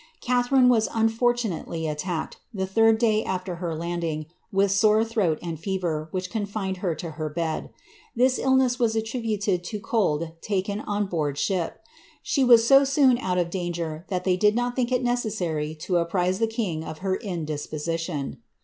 Catharine 0.19 0.67
was 0.67 0.89
unfortunately 0.91 1.85
attacked, 1.85 2.37
the 2.51 2.65
third 2.65 2.97
day 2.97 3.23
after 3.23 3.57
her 3.57 3.75
landing, 3.75 4.25
with 4.51 4.71
sore 4.71 5.05
throat 5.05 5.37
and 5.43 5.59
fever, 5.59 6.07
which 6.09 6.31
confined 6.31 6.77
her 6.77 6.95
to 6.95 7.11
her 7.11 7.29
bed. 7.29 7.69
This 8.15 8.39
illness 8.39 8.79
was 8.79 8.95
attri 8.95 9.21
buted 9.23 9.61
to 9.63 9.79
cold 9.79 10.31
taken 10.41 10.79
on 10.79 11.05
board 11.05 11.37
ship. 11.37 11.83
She 12.23 12.43
was 12.43 12.65
so 12.65 12.83
soon 12.83 13.19
out 13.19 13.37
of 13.37 13.51
danger 13.51 14.03
that 14.09 14.23
they 14.23 14.37
did 14.37 14.55
not 14.55 14.75
think 14.75 14.91
it 14.91 15.03
necessary 15.03 15.75
to 15.81 15.97
apprize 15.97 16.39
the 16.39 16.47
king 16.47 16.83
of 16.83 16.97
her 17.05 17.19
indispositjoo. 17.19 18.37